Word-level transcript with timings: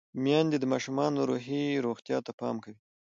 میندې 0.23 0.57
د 0.59 0.65
ماشومانو 0.73 1.19
روحي 1.29 1.63
روغتیا 1.85 2.17
ته 2.25 2.31
پام 2.39 2.55
کوي۔ 2.63 2.77